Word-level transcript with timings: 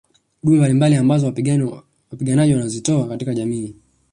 Huduma 0.43 0.57
mbalimbali 0.59 0.95
ambazo 0.95 1.25
wapiganaji 2.11 2.53
wanazozitoa 2.53 3.07
katika 3.07 3.33
jamii 3.33 3.75